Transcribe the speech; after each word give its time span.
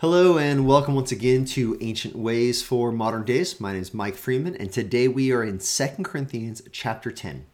Hello 0.00 0.38
and 0.38 0.64
welcome 0.64 0.94
once 0.94 1.10
again 1.10 1.44
to 1.44 1.76
Ancient 1.80 2.14
Ways 2.14 2.62
for 2.62 2.92
Modern 2.92 3.24
Days. 3.24 3.58
My 3.58 3.72
name 3.72 3.82
is 3.82 3.92
Mike 3.92 4.14
Freeman 4.14 4.54
and 4.54 4.72
today 4.72 5.08
we 5.08 5.32
are 5.32 5.42
in 5.42 5.58
2 5.58 5.88
Corinthians 6.04 6.62
chapter 6.70 7.10
10. 7.10 7.44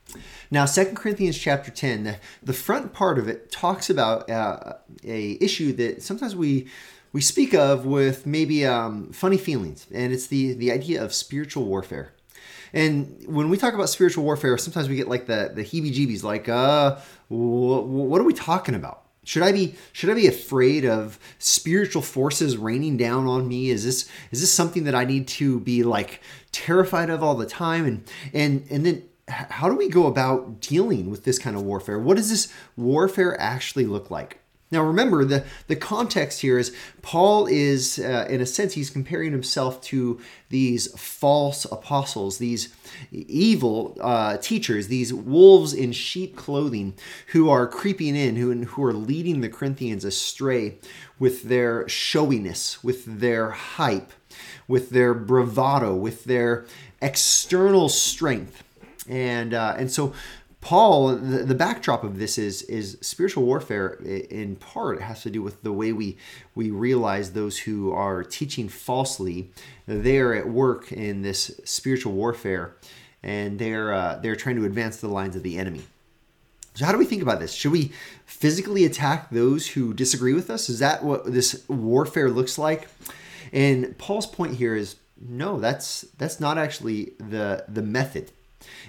Now 0.51 0.67
2 0.67 0.93
Corinthians 0.93 1.39
chapter 1.39 1.71
10, 1.71 2.19
the, 2.43 2.53
front 2.53 2.93
part 2.93 3.19
of 3.19 3.29
it 3.29 3.51
talks 3.51 3.89
about 3.89 4.29
uh, 4.29 4.75
a 5.05 5.43
issue 5.43 5.73
that 5.73 6.03
sometimes 6.03 6.37
we 6.37 6.69
we 7.15 7.23
speak 7.23 7.55
of 7.55 7.87
with 7.87 8.27
maybe 8.27 8.67
um, 8.67 9.11
funny 9.11 9.39
feelings 9.39 9.87
and 9.91 10.13
it's 10.13 10.27
the 10.27 10.53
the 10.53 10.71
idea 10.71 11.03
of 11.03 11.15
spiritual 11.15 11.65
warfare. 11.65 12.13
And 12.75 13.25
when 13.27 13.49
we 13.49 13.57
talk 13.57 13.73
about 13.73 13.89
spiritual 13.89 14.23
warfare, 14.23 14.59
sometimes 14.59 14.91
we 14.91 14.97
get 14.97 15.09
like 15.09 15.25
the 15.25 15.51
the 15.55 15.65
heebie-jeebies 15.65 16.23
like 16.23 16.47
uh 16.51 16.97
wh- 17.29 17.89
what 17.89 18.21
are 18.21 18.25
we 18.25 18.35
talking 18.35 18.75
about? 18.75 19.04
Should 19.25 19.43
I 19.43 19.53
be 19.53 19.75
should 19.93 20.11
I 20.11 20.15
be 20.15 20.27
afraid 20.27 20.85
of 20.85 21.19
spiritual 21.39 22.03
forces 22.03 22.57
raining 22.57 22.97
down 22.97 23.27
on 23.27 23.49
me? 23.49 23.71
Is 23.71 23.85
this 23.85 24.09
is 24.31 24.41
this 24.41 24.53
something 24.53 24.85
that 24.85 24.95
I 24.95 25.05
need 25.05 25.27
to 25.29 25.61
be 25.61 25.83
like 25.83 26.21
terrified 26.53 27.11
of 27.11 27.23
all 27.23 27.35
the 27.35 27.47
time? 27.47 27.87
And 27.87 28.05
and 28.33 28.67
and 28.71 28.87
then 28.87 29.03
how 29.27 29.69
do 29.69 29.77
we 29.77 29.89
go 29.89 30.07
about 30.07 30.61
dealing 30.61 31.11
with 31.11 31.25
this 31.25 31.39
kind 31.39 31.57
of 31.57 31.63
warfare? 31.63 31.99
What 31.99 32.17
does 32.17 32.31
this 32.31 32.53
warfare 32.77 33.41
actually 33.41 33.87
look 33.87 34.11
like? 34.11 34.39
Now, 34.75 34.83
remember, 34.83 35.25
the, 35.25 35.45
the 35.69 35.77
context 35.77 36.41
here 36.41 36.59
is 36.59 36.75
Paul 37.01 37.47
is, 37.47 38.01
uh, 38.01 38.27
in 38.29 38.41
a 38.41 38.47
sense, 38.47 38.75
he's 38.75 38.91
comparing 38.91 39.31
himself 39.31 39.81
to 39.83 40.21
these 40.51 40.89
false 40.99 41.65
apostles, 41.65 42.39
these 42.39 42.75
evil 43.13 43.97
uh, 44.01 44.37
teachers, 44.39 44.89
these 44.89 45.15
wolves 45.15 45.73
in 45.73 45.93
sheep 45.93 46.35
clothing 46.37 46.95
who 47.29 47.49
are 47.49 47.69
creeping 47.69 48.17
in, 48.17 48.35
who, 48.35 48.53
who 48.65 48.85
are 48.85 48.93
leading 48.93 49.41
the 49.41 49.49
Corinthians 49.49 50.05
astray 50.05 50.77
with 51.21 51.45
their 51.45 51.89
showiness, 51.89 52.83
with 52.83 53.21
their 53.21 53.51
hype, 53.51 54.13
with 54.67 54.91
their 54.91 55.15
bravado, 55.15 55.95
with 55.95 56.25
their 56.25 56.67
external 57.01 57.89
strength. 57.89 58.65
And, 59.09 59.55
uh, 59.55 59.77
and 59.79 59.91
so 59.91 60.15
Paul, 60.65 61.09
the, 61.17 61.45
the, 61.45 61.55
backdrop 61.55 62.05
of 62.05 62.19
this 62.19 62.39
is 62.39 62.63
is 62.63 62.97
spiritual 63.03 63.45
warfare. 63.45 63.99
In 64.31 64.57
part, 64.57 65.03
has 65.03 65.23
to 65.25 65.31
do 65.31 65.43
with 65.43 65.63
the 65.63 65.73
way 65.73 65.93
we 65.93 66.17
we 66.55 66.71
realize 66.71 67.33
those 67.33 67.59
who 67.59 67.93
are 67.93 68.25
teaching 68.25 68.71
falsely. 68.71 69.51
They're 69.85 70.35
at 70.35 70.49
work 70.49 70.91
in 70.91 71.21
this 71.21 71.61
spiritual 71.65 72.15
warfare, 72.15 72.77
and 73.23 73.59
they're 73.59 73.93
uh, 73.93 74.19
they're 74.23 74.37
trying 74.37 74.57
to 74.57 74.65
advance 74.65 74.97
the 74.97 75.09
lines 75.09 75.37
of 75.37 75.43
the 75.43 75.59
enemy. 75.59 75.83
So, 76.73 76.87
how 76.87 76.93
do 76.93 76.99
we 76.99 77.05
think 77.05 77.21
about 77.21 77.41
this? 77.41 77.53
Should 77.53 77.73
we 77.73 77.93
physically 78.25 78.87
attack 78.87 79.29
those 79.29 79.67
who 79.69 79.93
disagree 79.93 80.33
with 80.33 80.49
us? 80.49 80.71
Is 80.71 80.79
that 80.79 81.05
what 81.05 81.31
this 81.31 81.63
warfare 81.69 82.31
looks 82.31 82.57
like? 82.57 82.89
And 83.53 83.99
Paul's 83.99 84.27
point 84.27 84.55
here 84.55 84.75
is 84.75 84.97
no. 85.21 85.61
That's 85.61 86.07
that's 86.17 86.41
not 86.41 86.57
actually 86.57 87.13
the 87.19 87.67
the 87.69 87.83
method. 87.83 88.31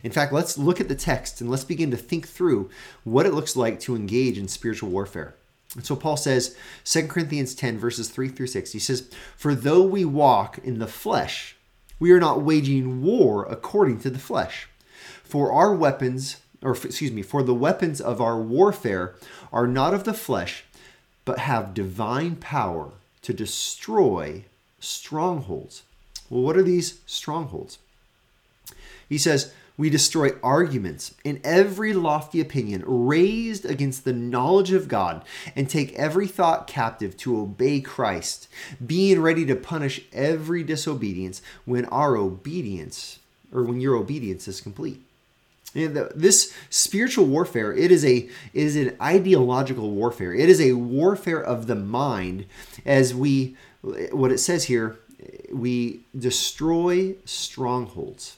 In 0.04 0.12
fact, 0.12 0.34
let's 0.34 0.58
look 0.58 0.80
at 0.82 0.88
the 0.88 0.96
text 0.96 1.42
and 1.42 1.50
let's 1.50 1.64
begin 1.64 1.92
to 1.92 1.98
think 1.98 2.28
through 2.28 2.70
what 3.04 3.26
it 3.26 3.34
looks 3.34 3.56
like 3.56 3.80
to 3.82 3.96
engage 3.96 4.38
in 4.38 4.48
spiritual 4.48 4.90
warfare. 4.90 5.36
And 5.76 5.86
so 5.86 5.96
Paul 5.96 6.18
says, 6.18 6.56
2 6.86 7.08
Corinthians 7.08 7.54
10, 7.54 7.78
verses 7.78 8.10
3 8.10 8.30
through 8.30 8.48
6, 8.48 8.72
he 8.72 8.80
says, 8.80 9.10
For 9.36 9.54
though 9.54 9.84
we 9.84 10.06
walk 10.06 10.58
in 10.60 10.80
the 10.80 10.88
flesh, 10.88 11.56
we 12.00 12.12
are 12.12 12.20
not 12.20 12.42
waging 12.42 13.02
war 13.02 13.46
according 13.46 14.00
to 14.02 14.10
the 14.10 14.20
flesh. 14.20 14.68
For 15.24 15.52
our 15.52 15.74
weapons, 15.74 16.38
or 16.62 16.72
excuse 16.72 17.12
me, 17.12 17.22
for 17.22 17.44
the 17.44 17.54
weapons 17.54 18.00
of 18.00 18.22
our 18.22 18.40
warfare 18.40 19.16
are 19.52 19.68
not 19.68 19.94
of 19.94 20.04
the 20.04 20.14
flesh, 20.14 20.64
but 21.26 21.40
have 21.40 21.74
divine 21.74 22.36
power 22.36 22.92
to 23.24 23.34
destroy 23.34 24.46
strongholds. 24.80 25.84
Well, 26.30 26.42
what 26.42 26.58
are 26.58 26.64
these 26.64 27.02
strongholds? 27.06 27.80
He 29.10 29.18
says, 29.18 29.54
we 29.78 29.90
destroy 29.90 30.32
arguments 30.42 31.14
and 31.24 31.42
every 31.44 31.94
lofty 31.94 32.40
opinion 32.40 32.84
raised 32.86 33.66
against 33.66 34.06
the 34.06 34.14
knowledge 34.14 34.72
of 34.72 34.88
God 34.88 35.24
and 35.56 35.70
take 35.70 35.94
every 35.94 36.28
thought 36.28 36.68
captive 36.68 37.18
to 37.18 37.40
obey 37.40 37.82
Christ, 37.82 38.48
being 38.86 39.22
ready 39.22 39.46
to 39.46 39.56
punish 39.56 40.02
every 40.14 40.64
disobedience 40.64 41.42
when 41.66 41.86
our 41.86 42.16
obedience 42.16 43.20
or 43.52 43.64
when 43.64 43.82
your 43.82 43.96
obedience 43.96 44.48
is 44.48 44.62
complete. 44.62 45.02
This 45.74 46.54
spiritual 46.70 47.26
warfare, 47.26 47.74
it 47.74 47.92
is 47.92 48.06
a 48.06 48.18
it 48.18 48.30
is 48.54 48.78
an 48.78 48.96
ideological 49.02 49.92
warfare. 49.92 50.34
It 50.34 50.48
is 50.48 50.62
a 50.62 50.72
warfare 50.72 51.44
of 51.44 51.68
the 51.68 51.76
mind 51.76 52.46
as 52.86 53.14
we 53.14 53.58
what 53.82 54.32
it 54.32 54.38
says 54.38 54.64
here, 54.64 54.98
we 55.52 56.00
destroy 56.18 57.16
strongholds. 57.26 58.38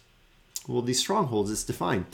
Well, 0.68 0.82
these 0.82 1.00
strongholds, 1.00 1.50
it's 1.50 1.64
defined. 1.64 2.06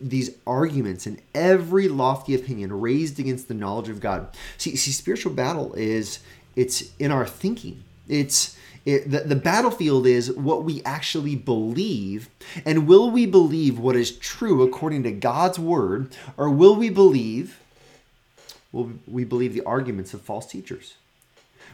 These 0.00 0.30
arguments 0.46 1.06
and 1.06 1.20
every 1.34 1.88
lofty 1.88 2.34
opinion 2.34 2.80
raised 2.80 3.20
against 3.20 3.48
the 3.48 3.54
knowledge 3.54 3.90
of 3.90 4.00
God. 4.00 4.28
See, 4.56 4.76
see, 4.76 4.92
spiritual 4.92 5.34
battle 5.34 5.74
is 5.74 6.20
it's 6.56 6.90
in 6.98 7.10
our 7.10 7.26
thinking. 7.26 7.84
It's 8.08 8.56
it, 8.84 9.10
the, 9.10 9.20
the 9.20 9.36
battlefield 9.36 10.06
is 10.06 10.32
what 10.32 10.64
we 10.64 10.82
actually 10.84 11.36
believe. 11.36 12.28
And 12.64 12.86
will 12.86 13.10
we 13.10 13.26
believe 13.26 13.78
what 13.78 13.94
is 13.94 14.16
true 14.16 14.62
according 14.62 15.02
to 15.04 15.12
God's 15.12 15.58
word, 15.58 16.16
or 16.36 16.50
will 16.50 16.74
we 16.74 16.88
believe 16.88 17.58
will 18.72 18.92
we 19.06 19.24
believe 19.24 19.52
the 19.52 19.64
arguments 19.64 20.14
of 20.14 20.22
false 20.22 20.46
teachers? 20.46 20.94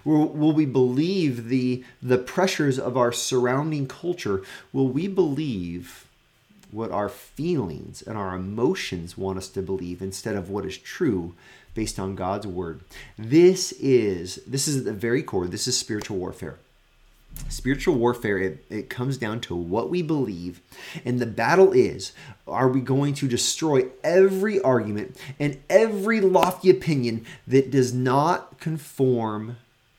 Will, 0.04 0.26
will 0.26 0.52
we 0.52 0.66
believe 0.66 1.48
the 1.48 1.84
the 2.02 2.18
pressures 2.18 2.78
of 2.78 2.96
our 2.96 3.12
surrounding 3.12 3.86
culture? 3.86 4.42
Will 4.72 4.88
we 4.88 5.06
believe 5.06 6.07
what 6.70 6.90
our 6.90 7.08
feelings 7.08 8.02
and 8.02 8.18
our 8.18 8.34
emotions 8.34 9.16
want 9.16 9.38
us 9.38 9.48
to 9.48 9.62
believe 9.62 10.02
instead 10.02 10.36
of 10.36 10.50
what 10.50 10.66
is 10.66 10.76
true 10.76 11.34
based 11.74 11.98
on 11.98 12.14
God's 12.14 12.46
word. 12.46 12.80
This 13.16 13.72
is 13.72 14.40
this 14.46 14.66
is 14.68 14.78
at 14.78 14.84
the 14.84 14.92
very 14.92 15.22
core. 15.22 15.46
This 15.46 15.68
is 15.68 15.78
spiritual 15.78 16.18
warfare. 16.18 16.56
Spiritual 17.48 17.94
warfare, 17.94 18.38
it, 18.38 18.64
it 18.68 18.90
comes 18.90 19.16
down 19.16 19.40
to 19.42 19.54
what 19.54 19.88
we 19.90 20.02
believe. 20.02 20.60
And 21.04 21.20
the 21.20 21.26
battle 21.26 21.72
is 21.72 22.12
are 22.46 22.68
we 22.68 22.80
going 22.80 23.14
to 23.14 23.28
destroy 23.28 23.86
every 24.02 24.60
argument 24.60 25.16
and 25.38 25.60
every 25.70 26.20
lofty 26.20 26.70
opinion 26.70 27.24
that 27.46 27.70
does 27.70 27.94
not 27.94 28.58
conform 28.58 29.56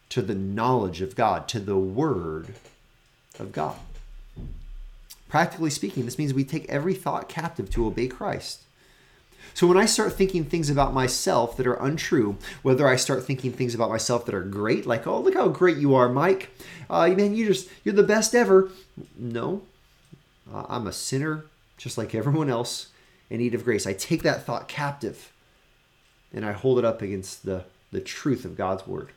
to 0.10 0.22
the 0.22 0.36
knowledge 0.36 1.02
of 1.02 1.16
God, 1.16 1.48
to 1.50 1.60
the 1.60 1.78
word 1.78 2.56
of 3.40 3.52
God? 3.52 3.78
Practically 5.30 5.70
speaking, 5.70 6.06
this 6.06 6.18
means 6.18 6.34
we 6.34 6.44
take 6.44 6.68
every 6.68 6.96
thought 6.96 7.30
captive 7.30 7.70
to 7.72 7.86
obey 7.86 8.08
Christ. 8.08 8.64
So 9.54 9.68
when 9.68 9.78
I 9.78 9.86
start 9.86 10.14
thinking 10.14 10.44
things 10.44 10.70
about 10.70 10.94
myself 10.94 11.56
that 11.58 11.68
are 11.68 11.76
untrue, 11.76 12.38
whether 12.62 12.88
I 12.88 12.96
start 12.96 13.24
thinking 13.24 13.52
things 13.52 13.76
about 13.76 13.90
myself 13.90 14.26
that 14.26 14.36
are 14.36 14.44
great, 14.44 14.86
like 14.86 15.08
oh 15.08 15.20
look 15.20 15.36
how 15.36 15.48
great 15.48 15.78
you 15.78 15.96
are, 15.96 16.10
Mike, 16.10 16.50
uh, 16.90 17.08
man 17.10 17.36
you 17.36 17.46
just 17.46 17.70
you're 17.84 17.96
the 17.96 18.04
best 18.04 18.36
ever. 18.36 18.70
No, 19.18 19.62
uh, 20.54 20.66
I'm 20.68 20.88
a 20.88 20.94
sinner 20.94 21.46
just 21.78 21.98
like 21.98 22.14
everyone 22.14 22.50
else 22.50 22.88
in 23.30 23.38
need 23.38 23.54
of 23.54 23.64
grace. 23.64 23.88
I 23.88 23.94
take 23.94 24.24
that 24.24 24.46
thought 24.46 24.68
captive, 24.68 25.32
and 26.34 26.46
I 26.46 26.52
hold 26.52 26.80
it 26.80 26.86
up 26.86 27.02
against 27.02 27.46
the 27.46 27.66
the 27.92 28.02
truth 28.02 28.46
of 28.46 28.58
God's 28.58 28.86
word. 28.88 29.10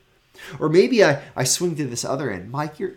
Or 0.58 0.68
maybe 0.68 1.04
I, 1.04 1.22
I 1.36 1.44
swing 1.44 1.76
to 1.76 1.86
this 1.86 2.04
other 2.04 2.30
end. 2.30 2.50
Mike, 2.50 2.78
you're 2.78 2.94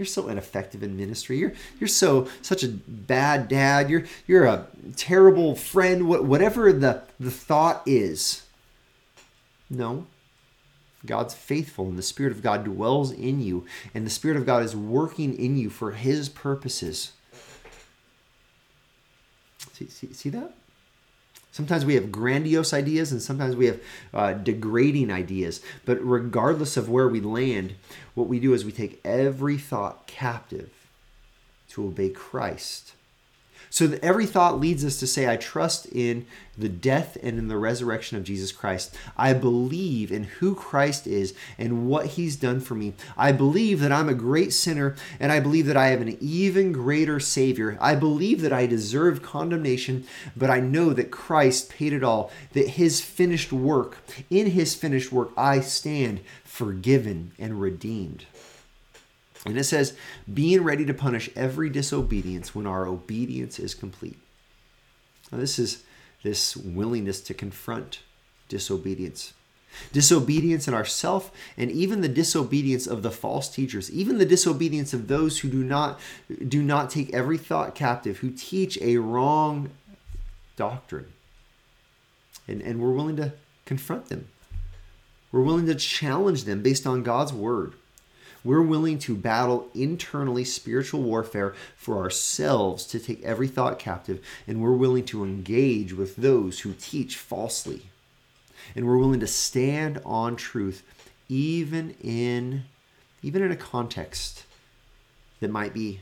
you're 0.00 0.06
so 0.06 0.28
ineffective 0.28 0.82
in 0.82 0.96
ministry. 0.96 1.36
You're 1.36 1.52
you're 1.78 1.86
so 1.86 2.26
such 2.40 2.64
a 2.64 2.68
bad 2.68 3.48
dad. 3.48 3.90
You're 3.90 4.04
you're 4.26 4.46
a 4.46 4.66
terrible 4.96 5.54
friend. 5.54 6.08
Whatever 6.08 6.72
the 6.72 7.02
the 7.20 7.30
thought 7.30 7.82
is. 7.84 8.46
No. 9.68 10.06
God's 11.04 11.34
faithful 11.34 11.86
and 11.86 11.98
the 11.98 12.02
Spirit 12.02 12.32
of 12.32 12.42
God 12.42 12.64
dwells 12.64 13.12
in 13.12 13.42
you, 13.42 13.66
and 13.94 14.06
the 14.06 14.10
Spirit 14.10 14.38
of 14.38 14.46
God 14.46 14.62
is 14.62 14.74
working 14.74 15.38
in 15.38 15.58
you 15.58 15.68
for 15.68 15.92
His 15.92 16.30
purposes. 16.30 17.12
See, 19.74 19.88
see, 19.88 20.12
see 20.14 20.30
that? 20.30 20.54
Sometimes 21.52 21.84
we 21.84 21.94
have 21.94 22.12
grandiose 22.12 22.72
ideas 22.72 23.10
and 23.10 23.20
sometimes 23.20 23.56
we 23.56 23.66
have 23.66 23.80
uh, 24.14 24.32
degrading 24.34 25.10
ideas. 25.10 25.60
But 25.84 26.04
regardless 26.04 26.76
of 26.76 26.88
where 26.88 27.08
we 27.08 27.20
land, 27.20 27.74
what 28.14 28.28
we 28.28 28.38
do 28.38 28.54
is 28.54 28.64
we 28.64 28.72
take 28.72 29.00
every 29.04 29.58
thought 29.58 30.06
captive 30.06 30.70
to 31.70 31.86
obey 31.86 32.10
Christ, 32.10 32.92
So 33.68 33.86
that 33.86 34.02
every 34.02 34.26
thought 34.26 34.58
leads 34.58 34.84
us 34.84 34.98
to 35.00 35.06
say, 35.06 35.28
I 35.28 35.36
trust 35.36 35.86
in 35.86 36.26
the 36.56 36.68
death 36.68 37.16
and 37.22 37.38
in 37.38 37.48
the 37.48 37.56
resurrection 37.56 38.16
of 38.16 38.24
Jesus 38.24 38.52
Christ. 38.52 38.94
I 39.16 39.32
believe 39.32 40.10
in 40.10 40.24
who 40.24 40.54
Christ 40.54 41.06
is 41.06 41.34
and 41.58 41.86
what 41.86 42.06
he's 42.06 42.36
done 42.36 42.60
for 42.60 42.74
me. 42.74 42.94
I 43.16 43.32
believe 43.32 43.80
that 43.80 43.92
I'm 43.92 44.08
a 44.08 44.14
great 44.14 44.52
sinner 44.52 44.96
and 45.18 45.32
I 45.32 45.40
believe 45.40 45.66
that 45.66 45.76
I 45.76 45.88
have 45.88 46.00
an 46.00 46.16
even 46.20 46.72
greater 46.72 47.20
Savior. 47.20 47.78
I 47.80 47.94
believe 47.94 48.40
that 48.42 48.52
I 48.52 48.66
deserve 48.66 49.22
condemnation, 49.22 50.04
but 50.36 50.50
I 50.50 50.60
know 50.60 50.92
that 50.92 51.10
Christ 51.10 51.70
paid 51.70 51.92
it 51.92 52.04
all, 52.04 52.30
that 52.52 52.70
his 52.70 53.00
finished 53.00 53.52
work, 53.52 53.98
in 54.28 54.50
his 54.50 54.74
finished 54.74 55.12
work, 55.12 55.30
I 55.36 55.60
stand 55.60 56.20
forgiven 56.44 57.32
and 57.38 57.60
redeemed. 57.60 58.26
And 59.46 59.56
it 59.56 59.64
says, 59.64 59.94
being 60.32 60.62
ready 60.62 60.84
to 60.84 60.94
punish 60.94 61.30
every 61.34 61.70
disobedience 61.70 62.54
when 62.54 62.66
our 62.66 62.86
obedience 62.86 63.58
is 63.58 63.74
complete. 63.74 64.18
Now, 65.32 65.38
this 65.38 65.58
is 65.58 65.84
this 66.22 66.56
willingness 66.56 67.20
to 67.22 67.34
confront 67.34 68.00
disobedience. 68.48 69.32
Disobedience 69.92 70.66
in 70.66 70.74
ourself 70.74 71.30
and 71.56 71.70
even 71.70 72.00
the 72.00 72.08
disobedience 72.08 72.86
of 72.86 73.02
the 73.02 73.10
false 73.10 73.48
teachers, 73.48 73.90
even 73.90 74.18
the 74.18 74.26
disobedience 74.26 74.92
of 74.92 75.06
those 75.06 75.38
who 75.38 75.48
do 75.48 75.62
not 75.62 75.98
do 76.46 76.62
not 76.62 76.90
take 76.90 77.14
every 77.14 77.38
thought 77.38 77.74
captive, 77.74 78.18
who 78.18 78.30
teach 78.30 78.76
a 78.82 78.96
wrong 78.96 79.70
doctrine. 80.56 81.06
And, 82.48 82.60
and 82.60 82.80
we're 82.80 82.90
willing 82.90 83.16
to 83.16 83.32
confront 83.64 84.08
them. 84.08 84.26
We're 85.30 85.42
willing 85.42 85.66
to 85.66 85.76
challenge 85.76 86.44
them 86.44 86.62
based 86.62 86.86
on 86.86 87.04
God's 87.04 87.32
word. 87.32 87.74
We're 88.42 88.62
willing 88.62 88.98
to 89.00 89.14
battle 89.14 89.68
internally 89.74 90.44
spiritual 90.44 91.02
warfare 91.02 91.54
for 91.76 91.98
ourselves 91.98 92.86
to 92.86 92.98
take 92.98 93.22
every 93.22 93.48
thought 93.48 93.78
captive, 93.78 94.24
and 94.46 94.62
we're 94.62 94.72
willing 94.72 95.04
to 95.06 95.24
engage 95.24 95.92
with 95.92 96.16
those 96.16 96.60
who 96.60 96.72
teach 96.72 97.16
falsely. 97.16 97.82
And 98.74 98.86
we're 98.86 98.98
willing 98.98 99.20
to 99.20 99.26
stand 99.26 100.00
on 100.04 100.36
truth 100.36 100.82
even 101.28 101.94
in 102.02 102.64
even 103.22 103.42
in 103.42 103.52
a 103.52 103.56
context 103.56 104.44
that 105.40 105.50
might 105.50 105.74
be 105.74 106.00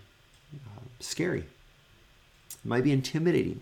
uh, 0.54 0.80
scary. 1.00 1.40
It 1.40 2.64
might 2.64 2.84
be 2.84 2.92
intimidating 2.92 3.60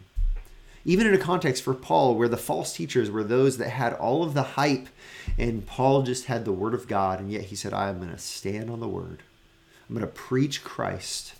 even 0.86 1.08
in 1.08 1.14
a 1.14 1.18
context 1.18 1.64
for 1.64 1.74
Paul 1.74 2.14
where 2.14 2.28
the 2.28 2.36
false 2.36 2.72
teachers 2.72 3.10
were 3.10 3.24
those 3.24 3.58
that 3.58 3.70
had 3.70 3.92
all 3.94 4.22
of 4.22 4.34
the 4.34 4.42
hype 4.42 4.88
and 5.36 5.66
Paul 5.66 6.02
just 6.02 6.26
had 6.26 6.44
the 6.44 6.52
word 6.52 6.74
of 6.74 6.86
God 6.86 7.18
and 7.18 7.30
yet 7.30 7.42
he 7.42 7.56
said 7.56 7.74
I 7.74 7.88
am 7.88 7.98
going 7.98 8.12
to 8.12 8.18
stand 8.18 8.70
on 8.70 8.78
the 8.78 8.88
word. 8.88 9.24
I'm 9.88 9.96
going 9.96 10.06
to 10.06 10.12
preach 10.12 10.62
Christ. 10.62 11.34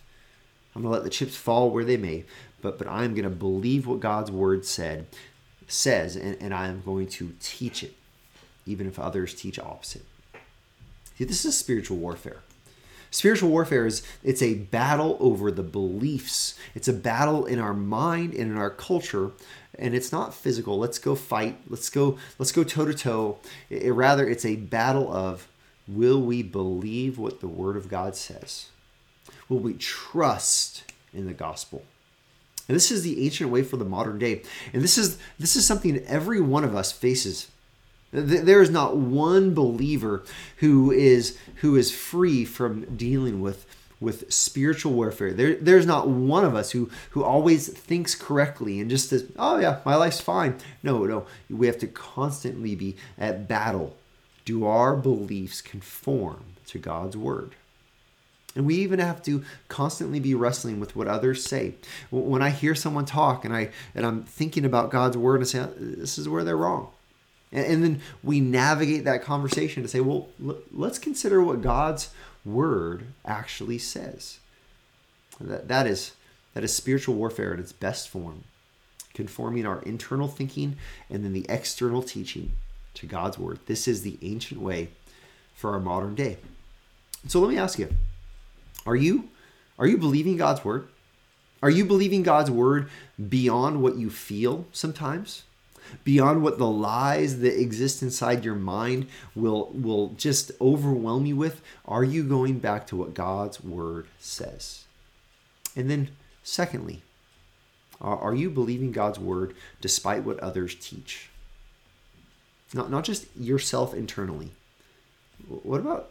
I'm 0.75 0.83
going 0.83 0.93
to 0.93 0.97
let 0.99 1.05
the 1.05 1.11
chips 1.11 1.37
fall 1.37 1.71
where 1.71 1.85
they 1.85 1.97
may, 1.97 2.25
but 2.61 2.77
but 2.77 2.89
I'm 2.89 3.15
going 3.15 3.23
to 3.23 3.31
believe 3.31 3.87
what 3.87 4.01
God's 4.01 4.33
word 4.33 4.67
said 4.67 5.07
says 5.69 6.17
and, 6.17 6.37
and 6.41 6.53
I 6.53 6.67
am 6.67 6.83
going 6.85 7.07
to 7.07 7.35
teach 7.41 7.85
it 7.85 7.95
even 8.67 8.89
if 8.89 8.99
others 8.99 9.33
teach 9.33 9.61
opposite. 9.61 10.05
See, 11.17 11.25
this 11.25 11.45
is 11.45 11.57
spiritual 11.57 11.99
warfare. 11.99 12.43
Spiritual 13.17 13.49
warfare 13.49 13.87
is 13.87 14.03
it's 14.23 14.43
a 14.43 14.57
battle 14.57 15.17
over 15.21 15.51
the 15.51 15.63
beliefs. 15.63 16.55
It's 16.75 16.87
a 16.87 16.93
battle 16.93 17.47
in 17.47 17.59
our 17.59 17.73
mind 17.73 18.35
and 18.35 18.53
in 18.53 18.59
our 18.59 18.69
culture 18.69 19.31
and 19.79 19.95
it's 19.95 20.13
not 20.13 20.35
physical. 20.35 20.79
Let's 20.79 20.99
go 20.99 21.15
fight. 21.15 21.57
Let's 21.67 21.89
go 21.89 22.19
let's 22.39 22.53
go 22.53 22.63
toe 22.63 22.85
to 22.85 22.93
toe. 22.93 23.39
Rather 23.71 24.29
it's 24.29 24.45
a 24.45 24.57
battle 24.57 25.11
of 25.11 25.49
will 25.89 26.21
we 26.21 26.43
believe 26.43 27.17
what 27.17 27.41
the 27.41 27.49
word 27.49 27.79
of 27.79 27.89
God 27.89 28.17
says? 28.17 28.67
Will 29.49 29.61
we 29.61 29.73
trust 29.73 30.85
in 31.15 31.25
the 31.25 31.33
gospel? 31.33 31.85
And 32.69 32.77
this 32.77 32.91
is 32.91 33.03
the 33.03 33.25
ancient 33.25 33.49
way 33.49 33.63
for 33.63 33.79
the 33.79 33.87
modern 33.87 34.19
day. 34.19 34.43
And 34.75 34.83
this 34.83 34.99
is 34.99 35.17
this 35.39 35.57
is 35.57 35.67
something 35.67 36.05
every 36.05 36.43
one 36.43 36.65
of 36.65 36.77
us 36.77 36.93
faces 36.93 37.51
there 38.13 38.63
is 38.63 38.71
not 38.71 38.97
one 38.97 39.55
believer 39.55 40.25
who 40.59 40.91
is 40.91 41.39
who 41.57 41.77
is 41.77 41.91
free 41.91 42.45
from 42.45 42.97
dealing 42.97 43.41
with 43.41 43.67
with 44.01 44.31
spiritual 44.33 44.93
warfare. 44.93 45.33
There, 45.33 45.55
there's 45.55 45.87
not 45.87 46.09
one 46.09 46.45
of 46.45 46.55
us 46.55 46.71
who 46.73 46.91
who 47.11 47.25
always 47.25 47.69
thinks 47.69 48.15
correctly 48.15 48.81
and 48.81 48.91
just 48.91 49.11
says, 49.11 49.25
"Oh 49.39 49.59
yeah, 49.59 49.81
my 49.85 49.97
life's 49.97 50.21
fine." 50.21 50.57
No, 50.83 51.05
no, 51.05 51.27
we 51.49 51.67
have 51.67 51.79
to 51.79 51.87
constantly 51.87 52.75
be 52.75 52.97
at 53.19 53.49
battle. 53.49 53.97
Do 54.45 54.67
our 54.67 54.95
beliefs 54.97 55.61
conform 55.61 56.45
to 56.67 56.79
God's 56.79 57.17
word? 57.17 57.55
And 58.55 58.65
we 58.65 58.77
even 58.77 59.01
have 59.01 59.23
to 59.25 59.45
constantly 59.69 60.19
be 60.19 60.35
wrestling 60.35 60.81
with 60.81 60.97
what 60.97 61.09
others 61.09 61.45
say. 61.45 61.75
When 62.11 62.41
I 62.41 62.51
hear 62.51 62.75
someone 62.75 63.05
talk 63.05 63.45
and 63.45 63.55
I 63.55 63.71
and 63.95 64.07
I'm 64.07 64.23
thinking 64.23 64.65
about 64.65 64.91
God's 64.91 65.17
word 65.17 65.41
and 65.41 65.49
say, 65.49 65.61
uh, 65.61 65.69
"This 65.79 66.19
is 66.19 66.29
where 66.29 66.45
they're 66.45 66.57
wrong." 66.57 66.89
And, 67.57 67.83
then 67.83 68.01
we 68.23 68.39
navigate 68.39 69.05
that 69.05 69.23
conversation 69.23 69.83
to 69.83 69.89
say, 69.89 70.01
well, 70.01 70.29
let's 70.71 70.99
consider 70.99 71.43
what 71.43 71.63
God's 71.63 72.11
word 72.45 73.07
actually 73.25 73.79
says. 73.79 74.39
That, 75.41 75.67
that 75.69 75.87
is 75.87 76.13
that 76.55 76.65
is 76.65 76.75
spiritual 76.75 77.15
warfare 77.15 77.53
in 77.53 77.61
its 77.61 77.73
best 77.73 78.09
form, 78.09 78.45
conforming 79.13 79.67
our 79.67 79.83
internal 79.83 80.29
thinking 80.29 80.77
and 81.11 81.25
then 81.25 81.35
the 81.35 81.45
external 81.51 82.03
teaching 82.03 82.53
to 82.95 83.07
God's 83.07 83.39
word. 83.39 83.59
This 83.67 83.87
is 83.87 84.03
the 84.03 84.19
ancient 84.23 84.61
way 84.61 84.89
for 85.55 85.73
our 85.73 85.81
modern 85.81 86.15
day. 86.15 86.39
So 87.27 87.41
let 87.41 87.51
me 87.51 87.59
ask 87.59 87.79
you, 87.79 87.89
are 88.87 88.97
you 88.97 89.29
are 89.79 89.87
you 89.87 89.99
believing 89.99 90.37
God's 90.37 90.65
word? 90.65 90.89
Are 91.63 91.71
you 91.71 91.85
believing 91.85 92.23
God's 92.23 92.51
word 92.51 92.89
beyond 93.29 93.83
what 93.83 93.97
you 93.97 94.11
feel 94.11 94.67
sometimes? 94.73 95.43
Beyond 96.05 96.43
what 96.43 96.59
the 96.59 96.67
lies 96.67 97.41
that 97.41 97.61
exist 97.61 98.03
inside 98.03 98.45
your 98.45 98.55
mind 98.55 99.07
will 99.35 99.71
will 99.73 100.09
just 100.17 100.51
overwhelm 100.61 101.27
you 101.27 101.37
with 101.37 101.61
are 101.87 102.05
you 102.05 102.23
going 102.23 102.59
back 102.59 102.87
to 102.87 102.97
what 102.97 103.15
God's 103.15 103.63
word 103.63 104.07
says? 104.19 104.85
And 105.75 105.91
then 105.91 106.09
secondly 106.43 107.03
are 108.01 108.35
you 108.35 108.51
believing 108.51 108.93
God's 108.93 109.19
word 109.19 109.55
despite 109.81 110.25
what 110.25 110.39
others 110.41 110.75
teach? 110.75 111.31
Not 112.75 112.91
not 112.91 113.05
just 113.05 113.27
yourself 113.37 113.95
internally. 113.95 114.51
What 115.49 115.81
about 115.81 116.11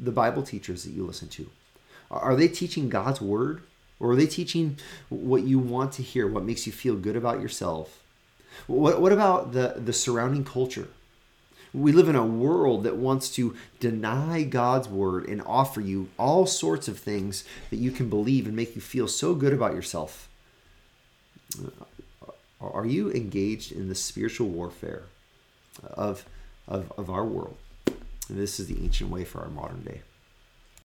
the 0.00 0.12
bible 0.12 0.42
teachers 0.42 0.84
that 0.84 0.92
you 0.92 1.04
listen 1.04 1.28
to? 1.28 1.50
Are 2.10 2.36
they 2.36 2.48
teaching 2.48 2.88
God's 2.88 3.20
word 3.20 3.62
or 4.00 4.12
are 4.12 4.16
they 4.16 4.26
teaching 4.26 4.78
what 5.08 5.42
you 5.42 5.58
want 5.58 5.92
to 5.92 6.02
hear 6.02 6.26
what 6.26 6.44
makes 6.44 6.66
you 6.66 6.72
feel 6.72 6.94
good 6.94 7.16
about 7.16 7.40
yourself 7.40 8.02
what, 8.66 9.00
what 9.00 9.12
about 9.12 9.52
the, 9.52 9.74
the 9.76 9.92
surrounding 9.92 10.44
culture? 10.44 10.88
We 11.74 11.92
live 11.92 12.08
in 12.08 12.16
a 12.16 12.24
world 12.24 12.84
that 12.84 12.96
wants 12.96 13.28
to 13.30 13.54
deny 13.78 14.42
God's 14.42 14.88
word 14.88 15.28
and 15.28 15.42
offer 15.42 15.80
you 15.80 16.08
all 16.18 16.46
sorts 16.46 16.88
of 16.88 16.98
things 16.98 17.44
that 17.70 17.76
you 17.76 17.90
can 17.90 18.08
believe 18.08 18.46
and 18.46 18.56
make 18.56 18.74
you 18.74 18.80
feel 18.80 19.06
so 19.06 19.34
good 19.34 19.52
about 19.52 19.74
yourself. 19.74 20.28
Uh, 21.62 22.30
are 22.60 22.86
you 22.86 23.12
engaged 23.12 23.70
in 23.70 23.88
the 23.88 23.94
spiritual 23.94 24.48
warfare 24.48 25.04
of, 25.84 26.24
of, 26.66 26.92
of 26.96 27.10
our 27.10 27.24
world? 27.24 27.56
This 28.28 28.58
is 28.58 28.66
the 28.66 28.82
ancient 28.82 29.10
way 29.10 29.24
for 29.24 29.40
our 29.40 29.48
modern 29.48 29.82
day. 29.82 30.00